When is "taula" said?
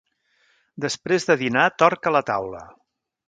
2.33-2.63